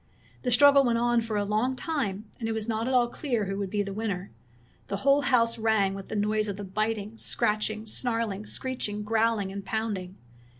The 0.41 0.49
struggle 0.49 0.83
went 0.83 0.97
on 0.97 1.21
for 1.21 1.37
a 1.37 1.45
long 1.45 1.75
time, 1.75 2.25
and 2.39 2.49
it 2.49 2.53
was 2.53 2.67
not 2.67 2.87
at 2.87 2.93
all 2.95 3.07
clear 3.07 3.45
who 3.45 3.59
would 3.59 3.69
be 3.69 3.83
the 3.83 3.93
winner. 3.93 4.31
The 4.87 4.97
whole 5.05 5.21
house 5.21 5.59
rang 5.59 5.93
with 5.93 6.07
the 6.07 6.15
noise 6.15 6.47
of 6.47 6.57
the 6.57 6.63
biting, 6.63 7.19
scratching, 7.19 7.85
snarling, 7.85 8.47
screeching, 8.47 9.03
growling, 9.03 9.51
and 9.51 9.63
pounding. 9.63 10.15